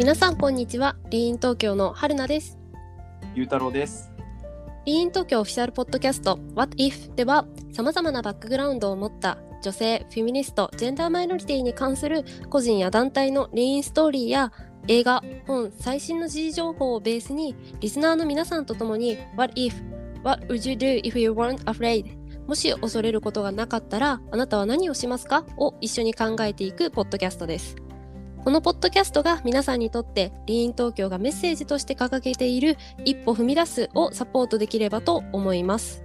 [0.00, 2.58] 皆さんこんにちはリーン東京の春菜です
[3.34, 4.10] ゆうたろうです。
[4.86, 14.52] リーン東京オフィシャルポッドキャスト What If では様々なバックグラウンドを持った女性、フェミニスト、ジェンダーマイノリティに関する個人や団体のリーンストーリーや
[14.88, 19.74] 映画、本、最新の時事情報をベースにリスナーの皆さんと共に What if?
[20.24, 22.06] What would you do if you weren't afraid?
[22.46, 25.44] もし恐れることがなかったらあなたは何をしますか？
[25.58, 27.76] を一緒に考えていくポッドキャストです。
[28.42, 36.02] このポッドキャストが皆さんにとってリーン東京がメッセージとして掲げている一歩踏み出すをサポートできればと思います。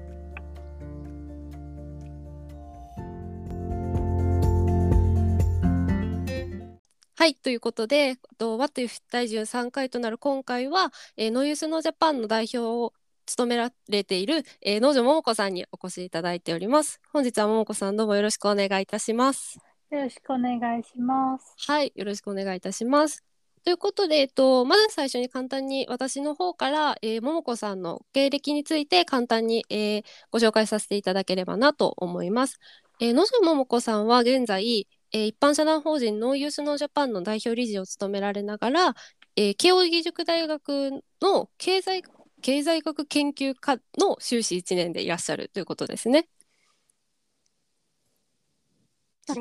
[7.18, 12.94] はい、ということで、と What If 第13回となる今回は、えー、ノーユースノージャパンの代表を
[13.26, 17.00] 務められている、えー、農場桃子さんにお越しいただいております。
[17.14, 19.75] 本日は桃子さんどうもよろしくお願いいたします。
[19.96, 21.56] よろしくお願いします。
[21.68, 23.24] はい、よろしくお願いいたします。
[23.64, 32.60] ということで、えっと、まず最初に簡単に私の方から、えー、桃子さんの経歴について簡単に、えーご紹介させていただければなと思います。
[33.00, 38.96] えー野島桃子さんは現在、えー一般社団法人ノーユースノージャパンの代表理事を務められながら、
[39.38, 40.92] えー慶應義塾大学
[41.22, 42.04] の経済
[42.42, 46.28] 経済学研究科の修士1年でいらっしゃるということですね。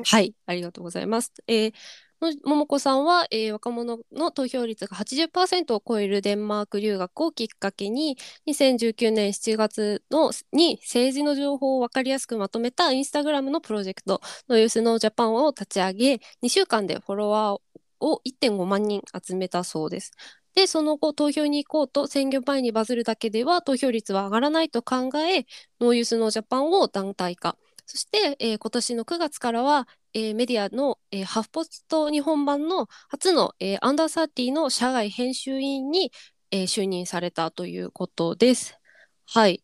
[0.05, 1.33] はい、ありがとうございます。
[1.47, 1.73] えー
[2.21, 17.61] の桃子さんは、えー若者の投票率が80%を超えるデンマーク留学をきっかけに2019年7月のに政治の情報を分かりやすくまとめたインスタグラムのプロジェクトのユースノージャパンを立ち上げ2週間でフォロワー
[18.01, 20.13] を1.5万人集めたそうです。
[20.55, 25.47] でその後投票に行こうと選挙前にバズるだけでは投票率は上がらないと考え
[25.81, 36.13] ノーユースノージャパンを団体化そして、えー今年の9月からは、えーメディアの、えーハフポスト日本版の初の、えーアンダーサーティの社外編集委員に、
[36.51, 38.79] えー就任されたということです。
[39.27, 39.63] はい。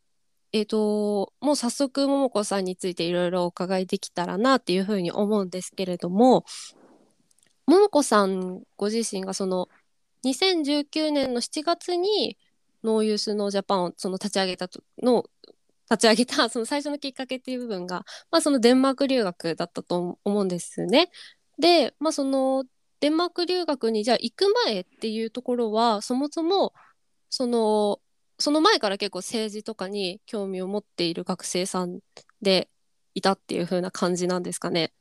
[0.53, 6.45] えっ、と、もう早速、桃子さんについていろいろお伺いできたらなっていうふうに思うんですけれども、
[7.67, 9.69] 桃子さんご自身がその
[10.25, 12.37] 2019年の7月に
[12.83, 15.25] ノーユースノージャパンをその立ち上げたとの
[15.91, 21.11] 立ち上げた その最初のきっかけっていう部分が、まあ、そのデンマーク留学だったと思うんですね。
[21.59, 22.65] で、まあ、その
[23.01, 26.73] デンマーク留学にじゃあ行く前っていうところはそもそも
[27.29, 28.01] その
[28.39, 32.01] その前から結構政治とかに興味を持っている学生さん
[32.41, 32.71] で
[33.15, 34.93] いたっていう風な感じなんですかね。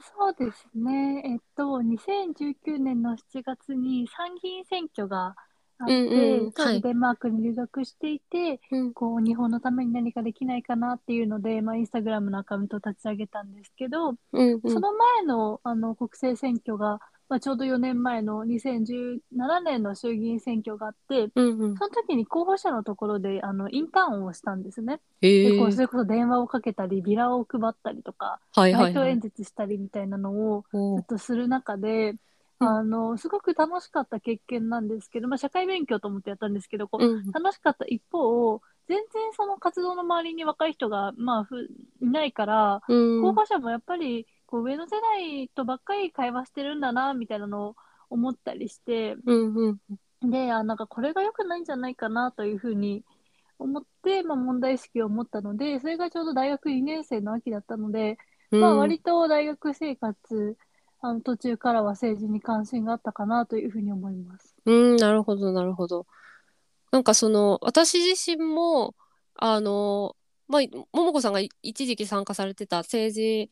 [0.00, 1.22] そうですね。
[1.24, 5.34] えっと、2019年の7月に参議院選挙が
[5.78, 8.92] あって、うんうんデンマークに留学していて、うん。
[8.92, 14.60] こう、日本のために何かできないかなっていうので、まあ、インスタグラムのアカウントを立ち上げたんですけど、うんうん。
[14.70, 19.20] その前の、あの、国政選挙が、まあ、ちょうど4年前の2017
[19.64, 21.76] 年の衆議院選挙があって、うんうん。
[21.76, 25.00] その時に候補者のところで、あの、インターンをしたんですね。
[25.22, 28.94] へえでこうそれこそ電話をかけたり、ビラを配ったりとか、はいはいはい。
[28.94, 29.20] 街頭演。
[29.22, 32.18] 説したりみたいなのをずっとする中で、うん
[32.70, 37.32] あの、すごく楽しかった経験なんですけど、まあ、社会勉強と思ってやったんですけど、こううん。
[37.32, 41.64] 楽しかった一方、全然その活動の周りに若い人が、まあ、ふ
[42.00, 43.20] いないから、うん。
[43.22, 47.76] 候補者もやっぱりこう上の世代とばっかり会話してるんだな、みたいなのを
[48.10, 49.80] 思ったりして、うんうん
[50.22, 53.04] で、あ、なんかこれが良くないんじゃないかなというふうに
[53.58, 58.18] 思って、まあ、問題意識を持ったので、それがちょうど大学2年生の秋だったので、
[58.50, 58.60] うん。
[58.60, 60.56] まあ、割と大学生活、
[61.04, 64.54] あの途中からは政治に関心があったかなというふうに思います。
[64.64, 66.06] うん、なるほど、なるほど。
[66.92, 68.94] なんかその、私自身も、
[69.34, 70.16] あの、
[70.48, 70.62] まあ、
[70.94, 73.50] 桃子さんが一時期参加されてた政治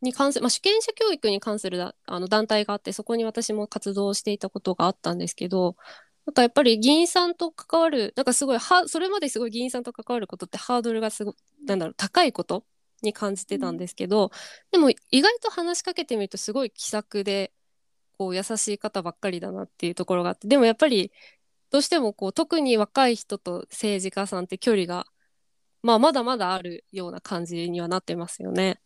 [0.00, 5.74] に関する、まあ、主権者教育に関するだあの団体があって、そこに私も活動していたことがあったんですけど、
[6.24, 11.34] なんかやっぱり議員さんと関わる、なんかすごいは、それまですごい議員さんと関わることってハードルがすごい、
[11.66, 12.64] なんだろう、高いこと
[13.02, 14.30] に感じてたんですけど、
[14.70, 17.52] でも意外と話しかけてみるとすごい気さくで、
[18.18, 21.12] こう優しい方ばっかりだなっていうところがあって、でもやっぱり
[21.70, 25.06] どうしてもこう特に若い人と政治家さんって距離が、
[25.82, 28.80] まあ、まだまだあるような感じにはなってますよね。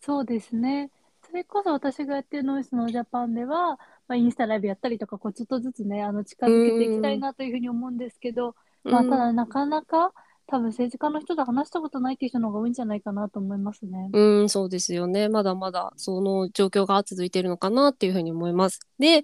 [0.00, 0.90] そうですね。
[1.26, 8.54] それこそ私がやってるノイスのジャパンでは、まあ、インスタライブやったりとか、こうちょっとずつね、あの近づけていきたいなというふうに思うんですけど、
[8.84, 10.12] まあ、ただなかなか
[10.48, 14.10] 多分政治家の人と話したことないっていう人の方が多いんじゃないかなと思いますね。
[14.12, 15.28] うん、そうですよね。
[15.28, 18.80] まだまだその状況が続いているのかなっていうふうに思います。
[18.98, 19.22] で、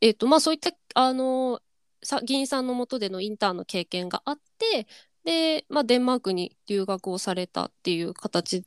[0.00, 1.60] えっと、まあそういった、あの、
[2.02, 4.86] さ議員さんの下でのインターンの経験があって、
[5.24, 8.64] で、まあ、デンマークに留学をされたっていう形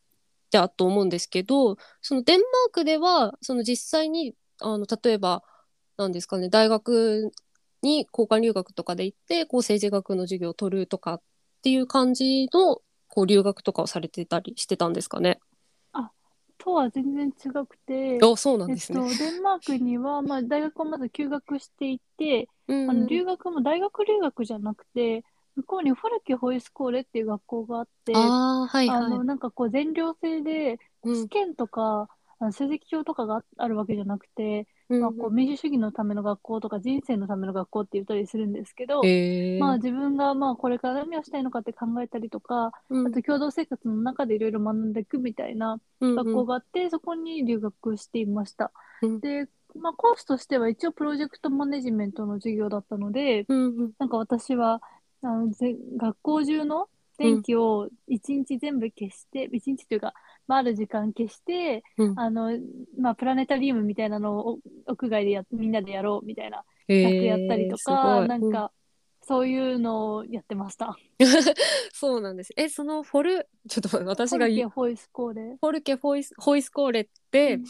[0.51, 5.43] だと思うんですけど、そのデンマークでは、その実際に、あの、例えば、
[5.97, 7.31] なんですかね大学
[7.81, 11.21] に交換留学とかで行ってこう政治学の授業を取るとかっ
[11.65, 15.39] ていう感じのこう留学とかをされてたりしてたんですかね？
[16.57, 18.99] とは全然違くて、あそうなんえっと、ですね。
[19.17, 25.23] デンマークには、まあ、大学をまず休学していて、うんあの留学も大学留学じゃなくて、
[25.55, 29.23] 向こうにフォルケホイスコーレっていう学校があって、あーはいはいあの、。
[29.23, 32.09] なんかこう全寮制で、うん試験とか、
[32.39, 39.59] あの成績表とかがああるわけじゃなくて、うんまあ、こう民主主義のための学校とか人生のための学校って言ったりするんですけど、へー。
[39.59, 43.07] まあ自分がまあこれから何をしたいのかって考えたりとか、うん。
[43.07, 46.15] あと共同生活の中でいろいろ学んでいくみたいなうん。
[46.15, 48.71] 学校があって、そこに留学していました。
[49.01, 49.19] うん。
[49.19, 53.91] で、まあコースとしては一応プロジェクトマネジメントの授業だったので、うんうん。
[53.97, 54.81] なんか私は
[55.21, 60.13] あのぜ学校中の電気を一日全部消して、一日というか、
[60.47, 62.51] まあ、ある時間消して、うんあの、
[62.99, 68.71] まあ、プラネタリウムみたいなのを屋外でやみんなでやろうみたいなへ企画やったりとか、ごいなんか、
[69.21, 70.95] そういうのをやってました。
[71.19, 71.27] う ん
[71.93, 72.53] そうなんです。
[72.55, 75.57] え、そのフォル、ちょっと私がフォル言うケホイスコーレ。
[75.59, 77.65] フォルケホイスホイスコーレって、うん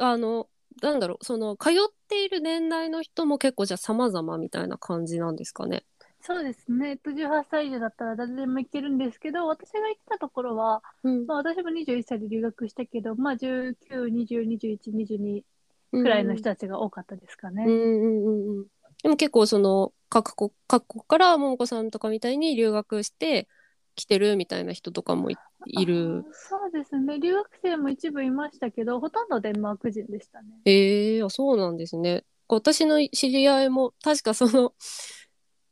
[0.00, 0.48] あの、
[0.80, 1.74] なんだろう、その、通っ
[2.08, 5.84] ている年代の人も結構じゃあ様々みたいな感じなんですかね。
[6.20, 6.90] そうですね。
[6.90, 15.44] えっと、18歳以上だったら誰でも行けるんですけど、私が行ってたところは、うんまあ、私も21歳で留学したけど、まあ、19、20、21、22
[15.92, 17.64] くらいの人たちが多かったですかね。
[17.66, 18.66] うんうんうんうん。
[19.02, 23.48] でも結構その各国各国から桃子さんとかみたいに留学して
[23.94, 25.36] 来てるみたいな人とかもい
[25.66, 26.24] いる。
[26.32, 27.18] そうですね。
[27.18, 30.48] 留学生も一部いましたけど、ほとんどデンマーク人でしたね。
[30.64, 32.24] ええあそうなんですね。
[32.48, 34.72] 私の知り合いも確かその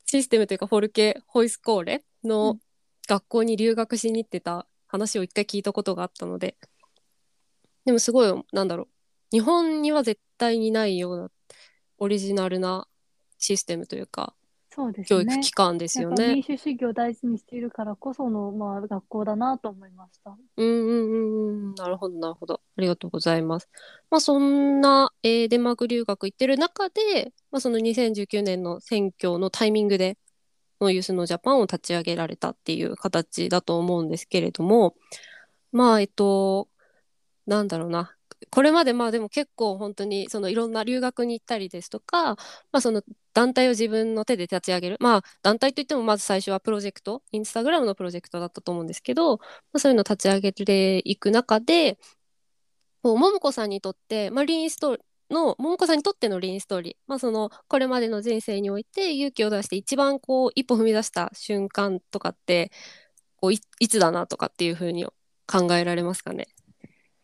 [0.07, 2.61] システムというかフォルケホイスコーレうのん。
[3.09, 6.57] 学校に留学しに行ってた話を一回聞いたことがあったので。
[7.85, 8.89] でもすごいなんだろう。
[9.33, 11.31] 日本には絶対にないような
[11.99, 12.89] オリジナルな
[13.39, 14.35] システムというか
[14.77, 15.41] そうです教育ね。
[15.41, 16.43] 機関ですよね民。
[16.43, 20.37] 主主義を大事にしているからこその、まあ、学校だなと思いました。
[20.59, 21.75] うんうんうんうん。
[21.75, 22.61] なるほど、なるほど。
[22.77, 23.71] ありがとうございます。
[24.11, 30.19] まあ、そんな、えーデンマーク留学行ってる中で、まあ、その2019年の選挙のタイミングで、
[30.79, 34.95] ノーユースのジャパンを立ち上げられたっていう形だと思うんですけれども、
[35.73, 36.69] まあ、えっと、
[37.47, 38.16] なんだろうな。
[38.51, 42.37] これまでまあでも結構本当にそのいろんな留学に行ったりですとか、ま
[42.73, 43.03] あ、その
[43.35, 44.97] 団体を自分の手で立ち上げる。
[45.01, 49.45] まあ団体といってもまず最初はプロジェクト、インスタグラムのプロジェクトだったと思うんですけど、ま
[49.75, 51.99] あ、そういうのを立ち上げていく中で、
[53.03, 54.99] もう桃子さんにとって、まあ、リーンスト
[55.31, 62.71] の、桃子さんにとってのリーンストーリー、まあ、その、これまでの人生において勇気を出して一番こう、一歩踏み出した瞬間とかって、
[63.37, 65.07] こう、いつだなとかっていうふうに
[65.47, 66.49] 考えられますかね？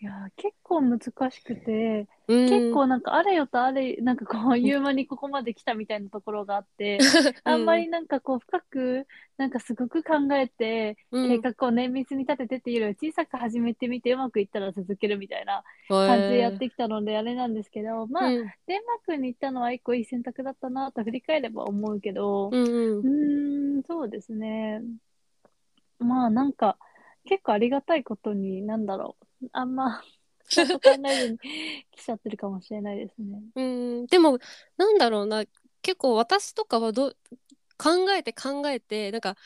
[0.02, 2.48] いやー、結構難しくて、うん。
[2.48, 6.98] 結構なんかあれよとあれ、なんかこう、言う間にここまで来たみたいなところがあって、
[7.44, 9.06] あんまりなんかこう、深く、
[9.36, 11.40] なんかすごく考えて、うん。
[11.40, 18.52] 計画を綿密に立ててっていうよりは小さく始めてみてうまくいったら続けるみたいな感じでやってきたのであれなんですけど、まあ、うん。
[18.66, 24.82] デンマークに行ったのは一個いい選択だったなと振り返れば思うけど、うん、そうですね。
[26.00, 26.76] まあなんか、
[27.24, 29.31] 結構ありがたいことに、なんだろう。
[29.52, 30.02] あんま、
[30.48, 31.38] 考えずに
[31.90, 33.42] 来ちゃってるかもしれないですね。
[33.54, 34.38] うん、でも、
[34.76, 35.44] なんだろうな、
[35.82, 37.16] 結構私とかはどう
[37.78, 39.36] 考えて考えて、なんか、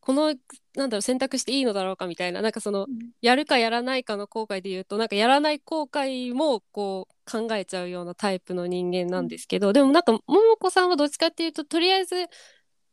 [0.00, 0.34] この、
[0.74, 3.10] なんだろう、選択していいのだろうかみたいな、なんかその、うん。
[3.20, 12.28] やるかやらないかの後悔で言うと、なんかやらない後悔も、こう、考えちゃうようなタイプの人間なんですけど、でもなんか、ももこさんはどっちかっていうと、とりあえず、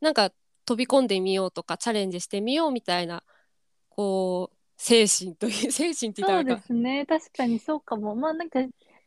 [0.02, 0.32] なんか、
[0.66, 3.24] 飛び込んでみようとか、チャレンジしてみようみたいな、
[3.90, 7.06] こう、精神という、精神って言ったそうですね。
[7.06, 8.16] 確かにそうかも。
[8.16, 8.60] まあなんか、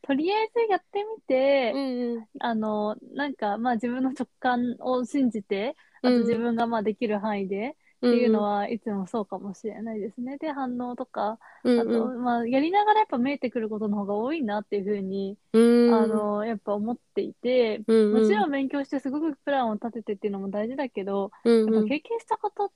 [0.02, 6.22] とりあえずやってみて、うんうん、あの、なんか、まあ自分の直感を信じて、あうん。
[6.22, 10.38] と自分がまあできる範囲でっていうのはいつもそうかもしれないですね。
[10.38, 21.74] で、反応とか、うんあと、まあやりながらやっぱ見えてくることの方が多いなっていうふうに、うん、あの、やっぱ思っていて、うんうん、もちろん勉強してすごくプランを立ててっていうのも大事だけど、うんうん。
[21.74, 22.72] やっぱ経験したこと、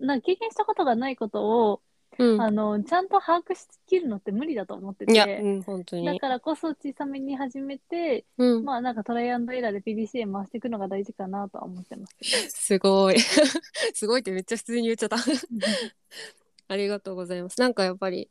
[0.00, 1.82] な経験したことがないことを、
[2.18, 6.04] うんあの、ちゃんと把握しきるのって無理だと思っていや、て、うん、本当に。
[6.04, 12.50] だからこそ小さめに始めて、うん、まあなんかトライアンドエラーで PDCA 回していくのが大事かなとは思ってます。
[12.50, 13.18] すごい。
[13.94, 15.16] すごいってめっちゃ普通に言っちゃった。
[16.68, 17.60] ありがとうございます。
[17.60, 18.28] なんかやっぱり、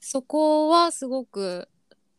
[0.00, 1.68] そこはすごく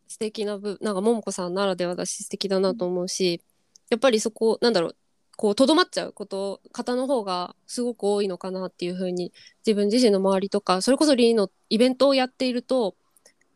[0.08, 3.42] 素敵な部、なんか桃子さんならではだし素敵だなと思うし、
[3.90, 4.96] やっぱりそこ、なんだろう、
[5.36, 9.34] こう、とどまっちゃうこと、方の方がすごく多いのかなっていうふうに、
[9.66, 12.96] 自分自身の周りとか、それこそリーのイベントをやっていると、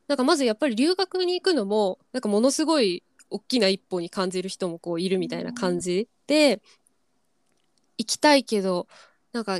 [0.07, 6.61] なんかまずやっぱり留学に行くのも、なんかものすごい大きな一歩に感じる人もこういるみたいな感じで、
[7.97, 8.87] 行きたいけど
[9.33, 9.59] なんか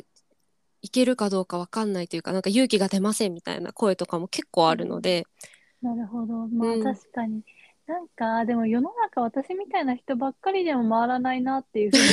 [0.81, 5.25] 行けるかどうかわかんないというかなんか勇気が出ませんみたいな声とかも結構あるので、
[5.81, 6.47] なるほど。
[6.47, 7.43] まあうん確かに。
[7.89, 12.03] なんか、でも世の中私みたいな人ばっかりでも回らないなっていうふうに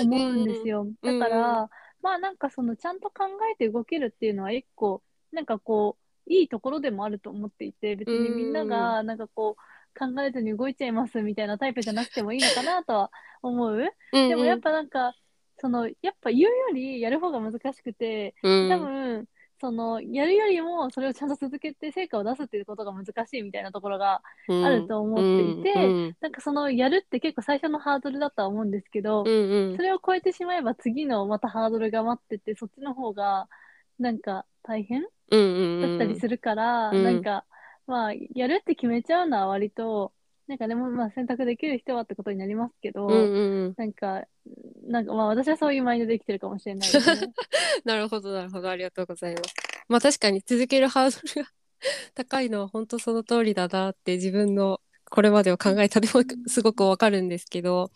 [0.16, 0.82] 思うんですよ。
[1.02, 1.18] うん。
[1.18, 13.10] だから、まあなんかそのちゃんと考えて動けるっていうのは一個、なんかこう、いいところでもあると思っていて、別にみんながなんかこう、考えずに動いちゃいますみたいなタイプじゃなくてもいいのかなとは
[13.42, 13.76] 思う。
[14.12, 14.28] うん。
[14.30, 15.14] でもやっぱなんか、
[15.58, 18.68] その、やっぱ言うよりやる方が難しくて、うん。
[18.70, 19.28] 多分、
[19.62, 24.64] その、やるよりもそれをちゃんと続けて成果を出すっていうことが難しいみたいなところがうん。
[24.64, 29.76] あると思っていてうんなんかそのやるって結構最初のハードルだとは思うんですけど、うんうん。
[29.76, 33.48] それを超えてしまえば次のまたハードルが待ってて、そっちの方が
[34.00, 37.04] なんか大変だったりするから、うん。
[37.04, 37.44] なんか
[37.86, 40.12] まあやるって決めちゃうのは割と、
[40.52, 44.24] なんかでもまあ選択できる人はってことになりますけど、うんうんうんなんか、
[44.86, 47.32] なんかまあ私はそういうマインドで生きてるかもしれないですね。
[47.86, 49.54] なるほどなるほどありがとうございます。
[49.88, 51.50] まあ確かに続けるハードルが
[52.14, 57.90] 高いのは本当その通りだなって自分のこれまでを考えたでもすごくわかるんですけど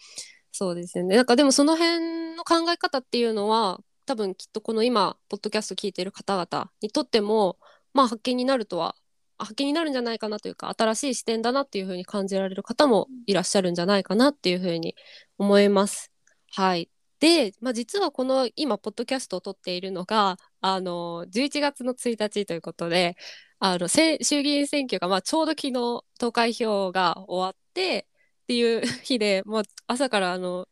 [0.50, 7.58] そうですよねなんかでもその辺の考え方っていうのは多分きっとこの今ポッドキャスト聞いてる方々にとっても
[7.92, 8.96] まあ発見になるとは
[9.38, 14.96] 発見になるんじゃないかなというか新しい視点だなっていうふうに感じられる方もいらっしゃるんじゃないかなっていうふうに
[15.38, 16.10] 思います。
[16.52, 16.90] はい
[17.20, 23.16] で、まあ、実はこの今ポッドキャストを撮っているのがあの11月の1日ということで
[23.58, 28.06] あのせ衆議院選挙が、まあ、ちょうど昨日投開票が終わって
[28.44, 30.68] っていう日でもう朝からあの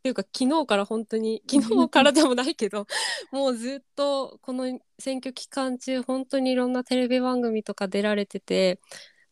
[0.00, 2.86] っていうか昨日から本当に 昨日からでもないけど
[3.30, 8.80] もうずっとこの選挙期間中本当にいろんなテレビ番組とか出られてて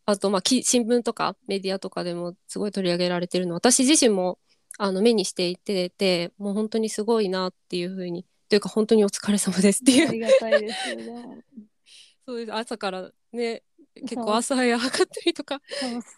[0.05, 3.55] あとまあき新聞とかメディアとかでもすごい取り上げられてるの。
[3.55, 4.39] 私自身も
[4.79, 10.09] あの目にしていててもう本当にすごいなっていうふうにというか本当にお疲れ様ですっていう。
[10.09, 11.45] ありがたいですよね。
[12.27, 12.55] そうです。
[12.55, 13.63] 朝からね
[13.95, 15.61] 結構朝早かったりとか。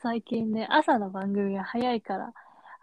[0.03, 2.35] 最近ね、朝の番組が早いから、朝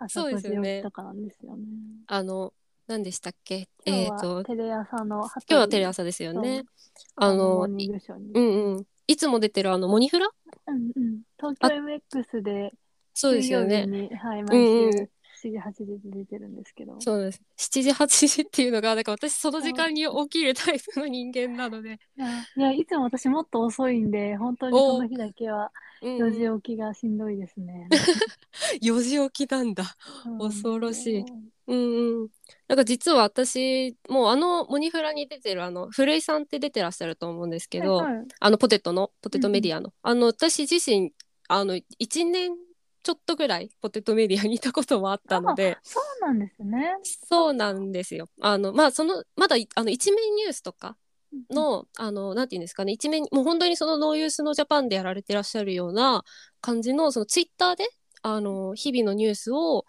[0.07, 1.63] そう5時起ですよねきとかなんですよね。
[2.07, 2.53] あの
[2.87, 3.67] 何でしたっけ？
[3.85, 6.63] えっ、とテレ朝の今今日はテレ朝ですよね。
[7.15, 7.61] あの。
[7.61, 10.29] うんうんいつも出てるあのモニフラ？
[10.67, 11.21] うんうん。
[11.37, 12.73] 東京 MX で
[13.13, 13.87] そうですよね。
[14.21, 15.09] はい、うん毎うん週
[15.43, 16.99] 7時、8時で出てるんですけど。
[16.99, 17.41] そうです。
[17.57, 21.99] 7時8時っていうのがなんか私その時間に起きるタイプの人間なので、
[22.55, 27.87] いや、いつも私もっと遅いんで、本当にその日だけはうん4時起きがしんどいですね。
[28.81, 29.95] 4時起きなんだ。
[30.25, 31.25] うん恐ろしい
[31.67, 32.29] うんうん。
[32.67, 41.11] なんか実は私もうあのモニフラに出てるあの古井さんって出てらっしゃると思うんですけど、はいはいあのポテトのポテトメディアの、あの私自身
[41.47, 42.51] あの1年
[43.07, 45.77] ちょっとぐらいポテトメディアにいたこともあったので。
[45.81, 46.93] そうなんですね。
[47.03, 48.27] そうなんですよ。
[48.41, 50.97] あのまあそのまだいあの一面ニュースとか
[51.49, 52.91] の、あのなんていうんですかね。
[52.91, 56.25] 一面もう本当にそのノーユースのジャパンでやられてらっしゃるような
[56.59, 57.87] 感じのそのツイッターで
[58.23, 59.85] あの日々のニュースを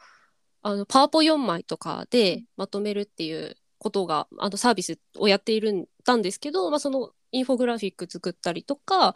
[0.62, 9.14] あのパワポ4枚とかでまとめるっていうことがあのサービスをやっているんだんですけど、まあ、そのインフォグラフィック作ったりとかなん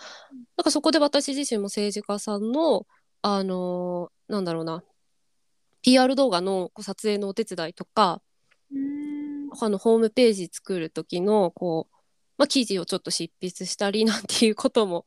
[0.64, 2.87] かそこで私自身も政治家さんの
[3.23, 4.83] あのなんだろうな。
[5.83, 8.21] PR 動画のこう撮影のお手伝いとか
[8.71, 9.50] うーん。
[9.61, 11.97] あのホームページ作る時のこう、
[12.38, 15.05] まあ、記事をちょっと執筆したりなんていうことも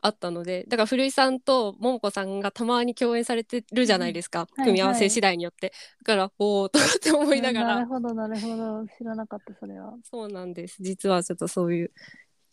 [0.00, 5.72] あったのでだから古井さんと桃子さんがたまに共演されてるじゃないですか、はい組み合わせ次第によって、
[6.04, 7.74] だからおおとかって思いながら。
[7.76, 8.86] なるほど、なるほど。
[8.98, 9.94] 知らなかった、それは。
[10.02, 10.76] そうなんです。
[10.80, 11.92] 実はちょっとそういう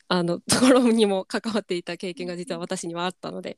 [0.08, 3.58] あのところにも関わっていた経験が実は私にはあったので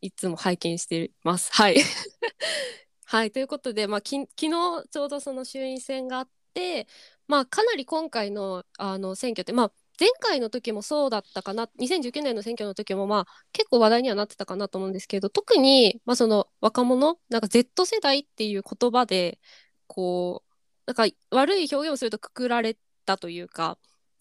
[0.00, 1.52] いつも拝見してます。
[1.52, 1.76] はい。
[3.04, 3.30] はい。
[3.30, 4.50] ということで、まあ、き昨日
[4.90, 6.86] ちょうどその衆院選があって、
[7.26, 11.68] まあ、かなり今回のあの選挙って、まあ、前回の時もそうだったかな。
[11.78, 19.38] 2019年の選挙の時もまあ結構話題にはなってたかなと思うんですけど特に、まあ、その若者なんか Z 世代っていう言葉で
[19.86, 20.50] こう
[20.86, 23.78] なんか悪い表現をするとくくられたというか、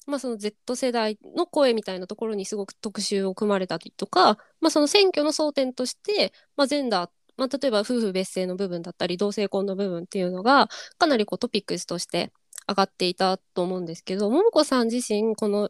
[0.10, 12.32] まあ、その Z 世代の声みたいなところにすごく特集を組まれたりとか、まあ、その選挙の争点として、まあ、ジェンダー、まあ、例えば夫婦別姓の部分だったり同性婚の部分っていうのがかなりこうトピックスとして
[12.68, 15.70] 上がっていたと思うんですけど桃子さん自身この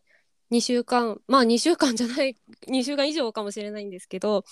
[0.51, 2.35] 2週間まあ2週間 じゃない
[2.67, 4.43] 2週間以上かもしれないんですけど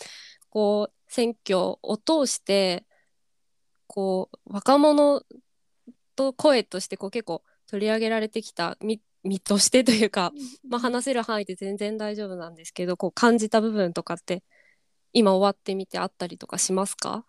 [0.50, 2.86] こう選挙を通して
[3.88, 5.24] こう若者
[6.16, 10.32] と声としてこう結構取り上げられてきた身身としてというか、
[10.68, 14.44] まあ、話せる範囲で全然大丈夫なんですけどこう感じた部分とかって
[15.14, 17.26] 今終わってみてあったりとかしますか？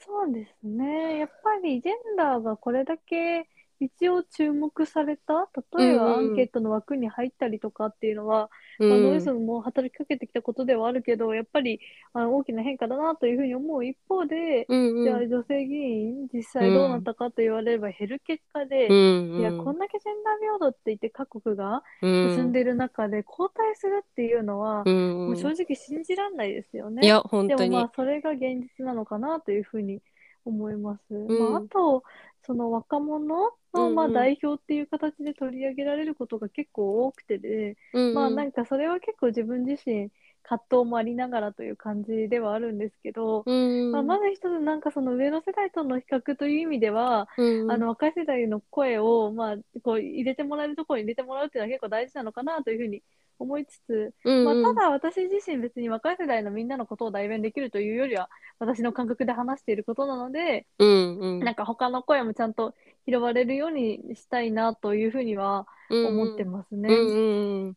[0.00, 1.18] そうですね。
[1.18, 3.48] やっぱりジェンダーがこれだけ
[3.80, 8.90] 一応注目された、例えばアンケートの枠に入ったりとかっていうのは、うん。
[8.90, 11.80] まあ、ノイズも働きかけてきたことではあるけど、やっぱり
[12.12, 22.36] あの大きな変化だなというふうに思う一方で、うんじゃあ女性議員実際どうなったかと言われれば減る結果で、うんいや、こんだけジェンダー平等って言って各国がうん。
[22.36, 27.04] 進んでいる中で交代するっていうのは、うんもう正直信じられないですよね。
[27.04, 27.70] いや本当に。
[27.70, 30.00] でもまあそれが現実なのかなというふうに
[30.44, 31.14] 思います。
[31.14, 31.26] ん。
[31.38, 32.02] まあ、あと
[32.42, 34.10] その若者のまあうん。
[34.10, 40.10] うん代表っていう形で取り上げられることが結構多くてで、うんまあなんかそれは結構自分自身
[40.48, 47.70] 葛藤もありながらという感じではあるんですけど、うんまあ、まず一つなんかその上の世代との比較という意味では、うん。
[47.70, 53.02] あの若い世代の声を、まあ、こう入れてもらえるところに入れてもらうっていうのは結構大事なのかなというふうに
[53.38, 58.28] 思いつつ、うんまあ、ただ私自身別に若い世代のみんなのことを代弁できるというよりは
[58.58, 61.40] 私の感覚で話していることなので、うんうん。
[61.40, 62.74] なんか他の声もちゃんと
[63.08, 66.88] 拾われるようにしたいなというふうには思ってますね。
[66.88, 67.76] うんうんうん。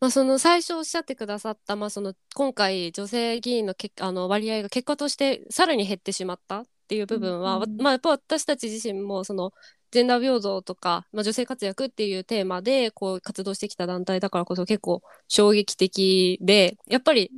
[0.00, 7.76] まあ、その最初おっしゃってくださった、まあ、その今回女性議員のけあの割合が結果としてさらに減ってしまったっていう部分は、うんうん。
[7.80, 9.52] まあ、やっぱ私たち自身もその
[9.92, 17.30] ジェンダー平等とか、まあ、女性活躍っていうテーマでこう活動してきた団体だからこそ結構衝撃的でやっぱり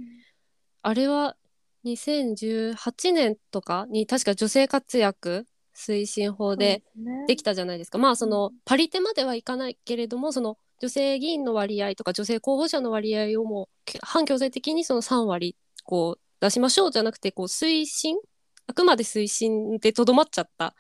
[0.83, 1.37] あれは
[1.85, 5.47] 2018年とかに確か女性活躍
[5.77, 6.85] 推進法で
[7.27, 7.99] できたたじゃないですか。
[7.99, 18.17] まあそのうんパリテまではいかないけれどもその女性議員の割合とか女性候補者の割合をもうけ反強制的にその3割こう出しましょうじゃなくてこう推進
[18.67, 20.75] あくまで推進でとどまっちゃった。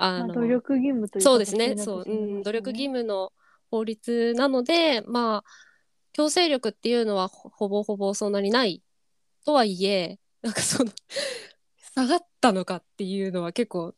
[0.00, 1.76] あまあ、の努力義務というそうですね。
[1.76, 3.32] そう、うん、努力義務の
[3.70, 5.50] 法律なので、まあ
[6.12, 8.82] 強制力っていうのはほほぼほぼそんなにない
[9.44, 10.92] とはいえ、なんかその
[11.94, 13.94] 下がったのかっていうのは結構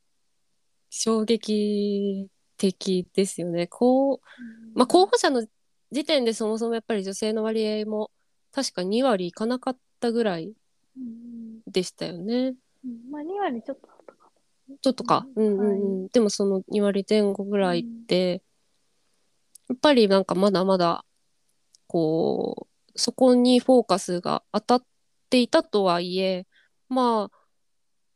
[0.89, 3.67] 衝撃的ですよね。
[3.67, 4.21] こう、
[4.75, 5.47] まあ候補者の
[5.93, 8.11] 時点でそもそもやっぱり女性の割合も
[8.53, 10.55] 確か2割いかなかったぐらい
[10.97, 12.55] うんでしたよね。
[12.85, 14.00] うんまあ2割ちょっと
[14.81, 15.27] ちょっとか。
[15.37, 16.09] ううんんうんうん。
[16.09, 18.43] でもその2割前後ぐらいっうんて、
[19.69, 21.05] やっぱりなんかまだまだ、
[21.87, 24.85] こう、そこにフォーカスが当たっ
[25.31, 26.47] ていたとはいえ、
[26.89, 27.41] まあ、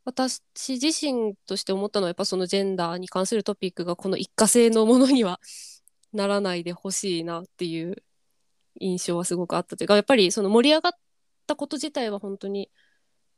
[0.04, 5.40] 私自身として思ったのはやっぱそのジェンダーに関するトピックがこの一過性のものには
[6.12, 7.96] ならないでほしいなっていう
[8.80, 10.92] 印象はすごくあったというかやっぱりその盛り上がっ
[11.46, 12.70] たこと自体は本当に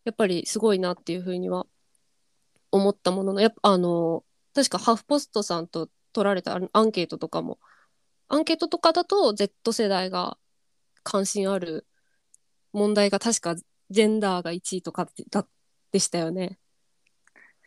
[0.05, 1.67] やっぱりすごいなっていうふうには
[2.77, 7.59] 思ったもののやっぱあの確かハフポストさんと取られたアンケートとかも
[8.29, 10.39] アンケートとかだと Z 世代が
[11.03, 11.87] 関心ある
[12.73, 13.55] 問題が確か
[13.91, 15.47] ジェンダーが1位とかだ
[15.93, 16.59] でしたよね。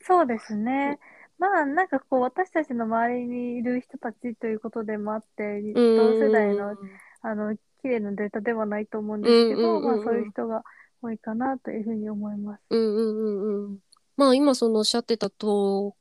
[0.02, 1.00] そうですね。
[1.38, 6.76] まあなんかこう私たちの周りにいる人たちということでもあって同世代の
[7.22, 10.64] あの綺麗なデータではないと思うんですけど、まあそういう人が
[11.02, 12.62] 多いかなというふうに思います。
[12.70, 13.80] うんうんうんうん。
[14.20, 15.96] まあ今そのおっしゃってたと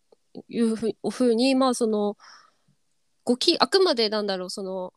[0.48, 2.16] いうふうにまあその
[3.22, 4.92] ごきあくまでなんだろうその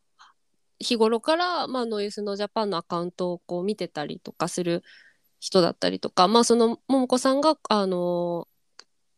[0.80, 4.82] 日頃からまあノイズのジャパンのアカウントをこう見てたりとかする
[5.40, 8.48] 人だったりとかまあその桃子さんがあの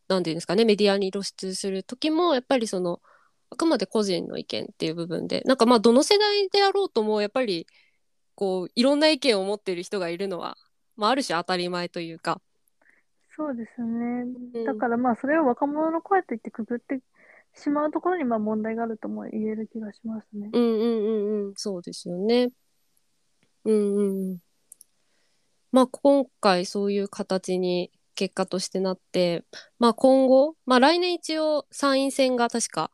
[0.10, 3.00] なんていうんですかねメディアに露出する時もやっぱりその
[3.52, 7.68] あくまで個人の意見っていう部分でなんかまあどの世代であろうともやっぱり
[8.36, 10.58] こういろんな意見を持ってる人がいるのは、
[10.98, 12.42] まあ、ある種当たり前というか。
[13.36, 14.26] そうですね。
[14.54, 17.02] うんだからまあそれを若者の声と言ってくぐって
[17.56, 20.50] しまうところにまあ問題があるとも言える気がしますね。
[20.52, 22.50] うんうんうんうん、そうですよね。
[23.65, 24.38] うんうんうん。
[25.72, 29.43] まあ今回そういう形に結果としてなって、
[29.80, 32.91] まあ今後、まあ来年一応参院選が確か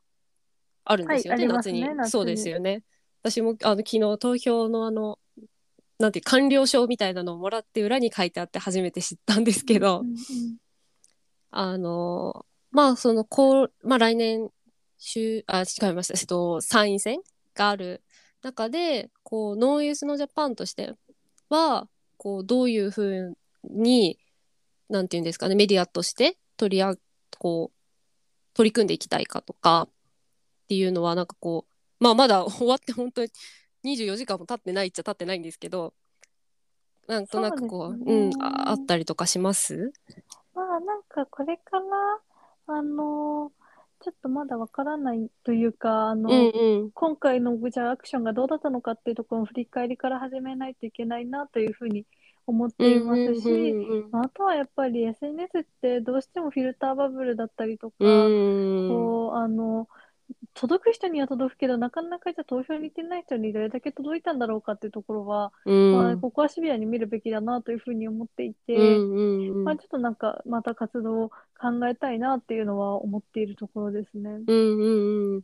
[0.86, 1.48] あるんですよね、はい。
[1.48, 2.84] ね夏にそうですよね。
[3.22, 5.19] 私もあの昨日投票のあの、
[6.00, 10.16] なんていう完了証みたいなのをもらって裏に書いてあって初めて知ったんですけど、うんうん
[11.52, 14.50] あのまあそのこう、まあ、来年
[14.98, 17.22] 週あ違いました、えっと、参院選
[17.56, 18.04] がある
[18.44, 20.94] 中でこうノーユースのジャパンとして
[21.50, 24.20] はこうどういうふうに
[24.90, 26.96] なんていうんですかねメディアとして取りあ
[27.38, 27.78] こう
[28.54, 29.90] 取り組んでいきたいかとかっ
[30.68, 33.30] ていうのはなんかこうまあまだ終わって本当に
[33.84, 35.94] 24時間も経ってないっちゃ経ってないんですけど
[37.08, 38.32] なんとなくこうそうね。
[38.34, 39.92] うんああったりとかします？
[40.54, 41.84] まあなんかこれから
[42.78, 43.52] あの
[44.02, 46.92] ちょっとまだわからないというかあの、うんうん。
[46.92, 52.06] 今回のじゃあアクションがどうだったのかっていうところの振り返りから始めないといけないなというふうに
[52.46, 53.74] 思っていますし、
[54.12, 58.90] ああとはやっぱり SNS ってどうしてもフィルターバブルだったりとか、うん。
[58.90, 59.88] こうあの
[60.60, 65.94] 届く人には届くけどなかなかじゃあ投票に行ってない人にどれだけ届いたんだろうかっていうところは、うん。
[65.94, 69.64] まあ、ここはシビアに見るべきだなというふうに思っていて、うんうんうん。
[69.64, 74.32] まあ、ちょっとなんかまた活動を考えたいなっていうのは思っているところですね。
[74.32, 75.44] うんうんうん。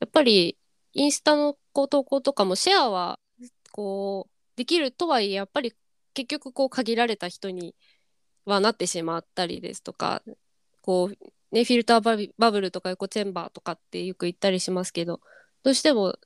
[0.00, 0.58] やっぱり
[0.92, 3.18] インスタのこう投稿とかもシェアは
[3.72, 5.72] こうできるとはいえやっぱり
[6.12, 7.74] 結局こう限られた人に
[8.44, 10.22] はなってしまったりですとか
[10.82, 11.16] こう
[11.54, 15.20] ねフィルターバブルとかエコチェンバーとかってよく言ったりしますけど
[15.62, 16.18] どうしても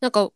[0.00, 0.30] なんか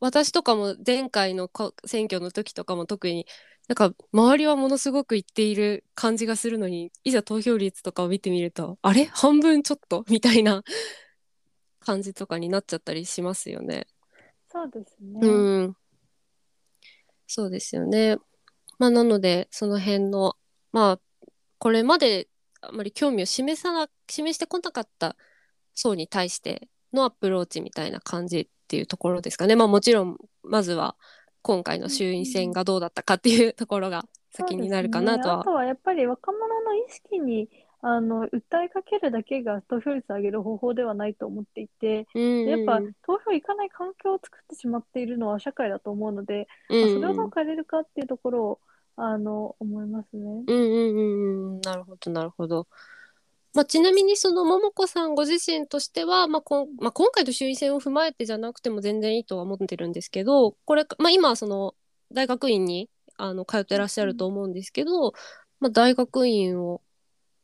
[0.00, 3.26] 私とかも前回のこ選挙の時とかも特に
[3.68, 9.04] なんか周りはものすごく言っている感じがするのにいざ投票率とかを見てみるとあれ？
[9.04, 10.04] 半分ちょっと？
[10.08, 10.64] みたいな
[11.78, 13.86] 感じとかになっちゃったりしますよね。
[14.48, 15.20] そうですね。
[15.22, 15.76] うん。
[17.26, 18.16] そうですよね。
[18.78, 20.36] まあなのでその辺の
[20.72, 21.00] まあ
[21.58, 22.28] これまで
[22.62, 25.16] あまり興味を示さな示してこなかった
[25.74, 29.56] 層に対してのアプローチみたいな感じっていうところですかね。
[29.56, 30.96] まあもちろんまずは
[31.42, 35.36] 今回の衆院選がどうだったかっていうところが先になるかなとは。
[35.36, 35.40] ね。
[35.42, 37.48] あとはやっぱり若者の意識に
[37.80, 48.60] あの訴えかけるだけが投票率を上げる方法ではないと思っていて、うんやっぱ投票行かない環境を作ってしまっているのは社会だと思うので、うんまあそれをどう変えれるかっていうところを
[48.96, 50.22] あの思いますね。
[50.22, 52.66] うんうんうんうんなるほどなるほど。
[53.54, 61.74] まあ、ちなみにその桃子さんご自身としては、まあこまあ、今回の衆院選を踏まえてじゃなくても全然いいとは思ってるんですけどこれ、まあ、今その
[62.12, 65.12] 大学院にあの通ってらっしゃると思うんですけど、
[65.60, 66.80] まあ、大学院を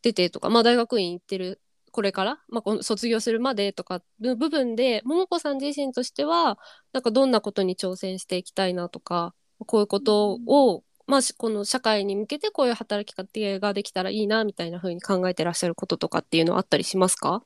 [0.03, 1.61] 出てとか、まあ、大学院行ってる
[1.93, 6.59] これから、まあ、この卒業するまでとかの部分で桃子さん自身としては
[6.93, 9.35] なんかどんなことに挑戦していきたいなとか
[9.67, 13.27] こういうことを、まあ、しこの社会に向けてこういう働き方
[13.59, 17.43] ができたらいいなみたいな風に考えてらっしゃることとかっていうのはあったりしますか？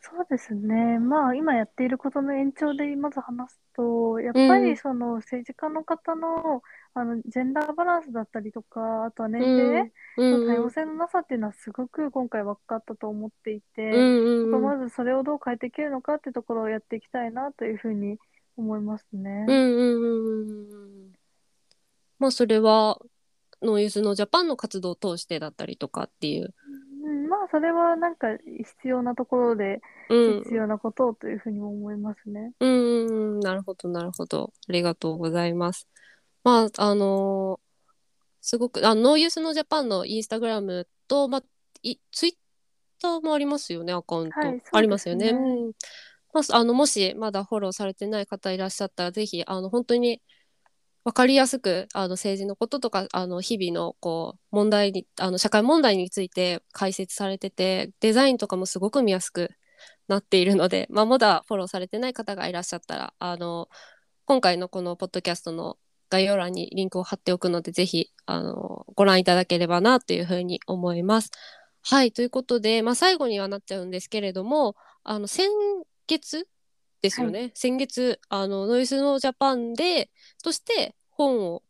[0.00, 0.98] そうですね。
[0.98, 4.64] まあ、今やっていることの延長でまず話すと、やっぱうん。
[4.64, 6.62] りその政治家の方の、
[6.94, 10.46] あのジェンダーバランスだったりとか、あとは年齢うん。
[10.46, 14.62] の多様性のなさっていうのはすごく今回分かったと思っていて、うんうんうん。
[14.62, 18.18] まずそれをどう変えていけるのかっていうところをやっていきたいなというふうに
[18.56, 19.44] 思いますね。
[19.46, 21.17] うんうんうんうんうん
[22.18, 22.98] まあそれは
[23.62, 26.54] ノイズのジャパンの活動を通してだったりとかっていう。
[27.04, 32.52] うんまあ、それはなんか必要なところでうん必要なことをというふうにも思いますね。
[32.60, 35.88] うんうんうんなるほどなるほどありがとうございます。
[36.44, 37.68] まああのー
[38.40, 41.42] すごくあノーユースのジャパンのインスタグラムと、まあ、
[41.82, 42.32] いツイッ
[43.02, 45.30] ターもありますよねアカウント、はいねありますよね。
[45.30, 45.72] うん
[46.32, 50.22] まあ、あのもしまだフォローされてない方いらっしゃったらぜひあの本当に
[51.08, 59.50] 分かりやすくあの政治のこととかあの日々のこう問題にあの社会問題について解説されててデザインとかもすごく見やすく
[60.06, 63.70] なっているので、まあ、まだフォローされてない方がいらっしゃったらあの
[64.26, 65.78] 今回のこのポッドキャストの
[66.10, 71.30] 概要欄にリンクを貼っておくのでぜひあのご覧いただければなというふうに思います。
[71.80, 75.48] はいということで、まあ、最後にはなっちゃうんですけれどもあの先
[76.06, 76.46] 月
[77.00, 80.10] ですよね、先月あのノイズのジャパンで
[80.42, 81.62] として本を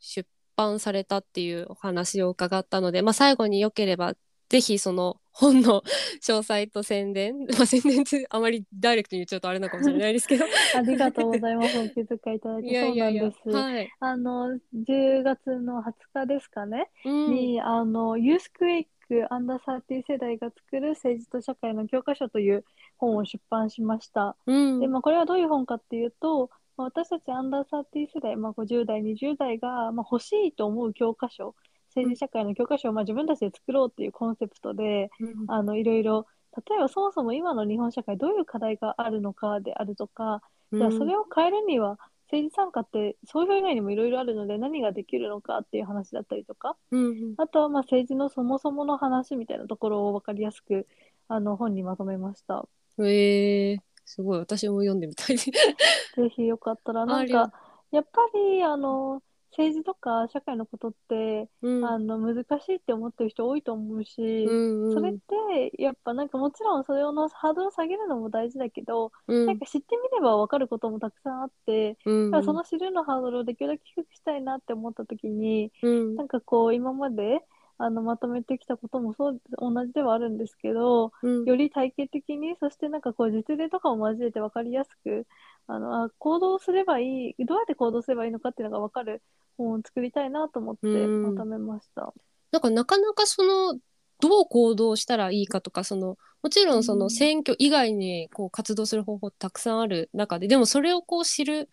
[0.00, 4.14] 出版されたっていうお話を伺ったので、まあ、最後によければ
[4.48, 5.82] ぜひその本の
[6.22, 10.44] 詳細と宣伝、まあ、宣伝ってあまりダイレクトに言っちゃうとあれなのかもしれないですけど
[10.76, 11.78] ありがとうございます。
[11.78, 12.68] お気遣いいただいて。
[12.68, 14.00] いやいやいやそうなんです。
[14.00, 22.64] はい、あの、10月の20日ですかね、うんに、あの、ユースクエイクアンダーサーティ世代が作る政治と社会の教科書という
[22.96, 24.36] 本を出版しました。
[24.46, 31.54] うんで、まあ、これはどういう本かっていうと、まあ私たちアンダーサーティ世代、まあ、50代、20代が、まあ、欲しいと思う教科書、
[31.88, 36.26] 政治社会の教科書をまあ自分たちで作ろうっていうコンセプトで、うんあのいろいろ
[36.68, 46.76] 例えばそもそも今の日本社会どういう課題があるのかであるとか、じゃあそれを変えるには政治参加って総評以外にもいろいろあるので何ができるのかっていう話だったりとか。
[46.90, 50.86] うんあとはまあ政治のそもそもの話みたいなところを分かりやすく
[51.28, 52.66] あの本にまとめました。
[52.96, 55.36] うん、えー、すごい私も読んでみたい。
[55.36, 55.50] です。
[55.50, 57.52] ぜひよかったらなんか
[57.90, 61.84] やっぱりあの政治とか社会のことって、うん。
[61.84, 64.94] あの難しいって思ってる人多いと思うし、うんうん。
[64.94, 69.46] それってやっぱなんかもちろんそれのハードルを下げるのも大事だけど、うん。
[69.46, 72.30] なんか知ってみれば分かることもたくさんあって、うん。
[72.30, 76.16] だからその知るのハードルをできるだけ低くしたいなって思った時に、うん。
[76.16, 77.40] なんかこう今まで
[77.78, 81.44] あのまとめてきたこともそう同じではあるんですけど、うん。
[81.44, 85.26] より体系的に、そしてなんかこう実例とかを交えて分かりやすく、
[85.66, 89.22] あのあ行動すればいい、どうやって行動すればいいのかっていうのが分かる
[89.58, 91.34] 本を作りたいなと思ってうん。
[91.34, 92.12] まとめました。
[92.52, 93.78] なんかなかなかその
[94.20, 97.10] どう行動したらいいかとかそのもちろんそうのん。
[97.10, 101.68] 選挙以外にこう活動する方法たくさんある中ででもそれをこう知る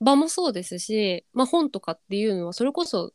[0.00, 3.12] 場もそうですし、まあ、本とかっていうのはそれこそ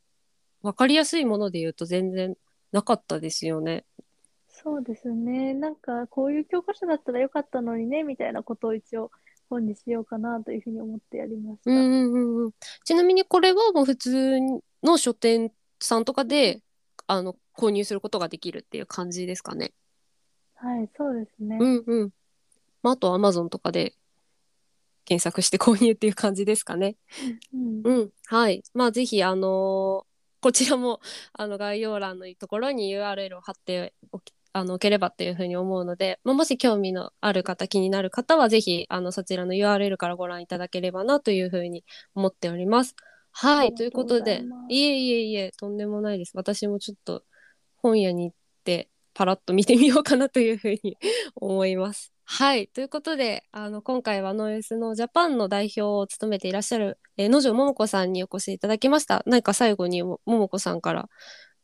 [0.62, 2.36] 分かりやすいもので言うと全然
[2.72, 3.86] なかったですよね。
[4.50, 5.54] そうですね。
[5.54, 9.12] なんかこういう教科書だったらよかったのにね、みたいなことを一応
[9.50, 11.72] 本にしようかなというふうに思ってやりました。
[11.72, 12.52] うんうんうんうん、
[12.84, 14.40] ちなみにこれはもう普通
[14.84, 16.62] の書店さんとかで
[17.06, 19.74] あの購入することができるっていう感じですかね。
[20.56, 21.58] はい、そうですね。
[21.60, 22.10] うんうん。
[22.82, 23.94] まあ、あとアマゾンとかで
[25.06, 26.96] 検索して購入っていう感じですかね。
[27.54, 28.10] うんうん。
[28.26, 28.64] はい。
[28.74, 30.07] まあぜひあのー
[30.42, 31.00] こちらも
[31.34, 41.84] あの概要欄のところに URL を貼っておきあのおければっていうふうに思うので、まあ、もし興味のある方気になる方はぜひあのそちらの URL からご覧いただければなというふうに
[42.16, 42.96] 思っております。
[43.32, 43.76] はい。
[43.76, 46.32] ということでいえいえいえとんでもないです。
[46.36, 47.24] 私もちょっと
[47.76, 50.98] 本屋に行ってパラッと見てみようかなというふうに
[51.36, 52.17] 思います。
[52.30, 52.68] はい。
[52.68, 59.24] ということで、あの、今回はノイズのジャパンの代表を務めていらっしゃる、えー野条桃子さんにお越しいただきました。
[59.26, 61.10] 何か最後にも桃子さんから、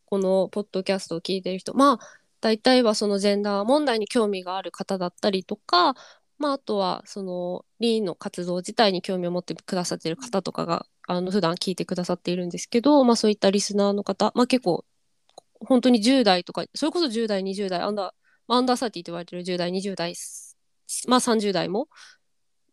[0.05, 5.95] このポッドキャストを聞いてる人、まあ、大体はそのジェンダー問題に興味がある方だったりとか、
[6.37, 14.85] まあ、あとは、その、リーンの活動自体に興味を持ってくださっている方とかが、あの、普段聞いてくださっているんですけど、まあ、そういったリスナーの方、まあ、結構、
[15.55, 20.15] 本当に10代とか、それこそ10代、20代、アンダー、アンダーサティと言われてる10代、20代、
[21.07, 21.87] まあ30代も。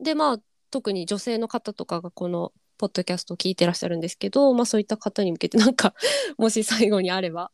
[0.01, 0.39] で、まあ
[0.71, 5.95] 特に女性の方とかがこのポッドキャストを聞いてらっしゃるんですけど、まあそういった方に向けてなんか、
[6.39, 7.51] もし最後にあれば。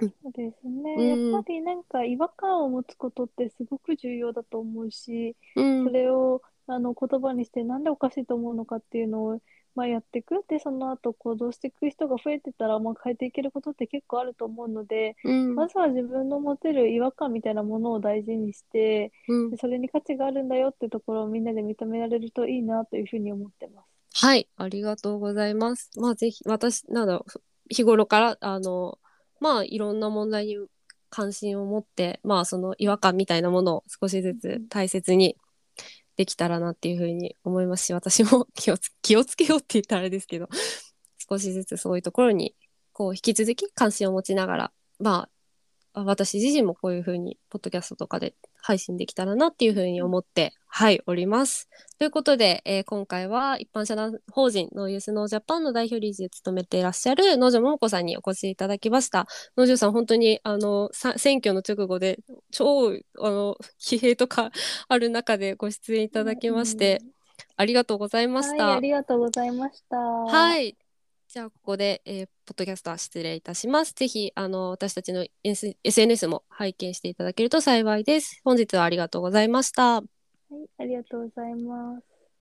[0.00, 0.94] そうですね。
[0.96, 5.90] うんやっぱりなんか違和感を持つことってすごく重要だと思うし、うんそ。
[5.90, 9.40] れをあの言葉にしてなんでおかしいと思うのかっていうのを、
[9.74, 10.44] まあ、やっていく。
[10.48, 15.54] で、その後行動していく人が増えてたら、まあ、変えていけることって結構あると思うので、うん。
[15.54, 24.24] まずは自分の持てる違和感みたいなものを大事にして、うんでそれに価値があるんだよってところをみんなで認められるといいなというふうに思ってます。
[24.24, 25.90] はい、ありがとうございます。
[25.96, 28.98] まあぜひ、私、なんだろう、日頃から、あの、
[29.40, 30.58] まあいろんな問題に
[31.10, 35.36] 関心を持って、まあその違和感みたいなものを少しずつ大切に
[36.16, 40.48] できたらなっていうふうに思いますし、私も 気をつ気をつけようって言ったらあれですけど、
[41.18, 42.54] 少しずつそういうところに、
[42.92, 45.28] こう引き続き関心を持ちながら、ま、
[45.94, 51.68] あ私自身もこういうふうに、ポッドキャストとかで配信できたらなっていうふうに思って、はい、おります。
[51.98, 59.26] ということで、えー今回は一般社団法人ノーユースノージャパンの代表理事を務めていらっしゃる野条桃子さんにお越しいただきました。
[59.56, 62.18] 野条さん、本当にあのさ選挙の直後で
[62.50, 64.50] 超あの疲弊とか
[64.88, 67.00] ある中でご出演いただきまして、
[67.56, 68.66] ありがとうございました。
[68.66, 69.96] はい、ありがとうございました。
[69.96, 70.76] はい。
[71.32, 73.94] じゃあ、ここで、えーポッドキャストは失礼いたします。
[73.94, 78.40] ぜひ、あの、私たちの S- SNS も拝見していただけると幸いです。
[78.44, 80.02] 本日はありがとうございました。
[80.50, 82.04] はい、ありがとうございます。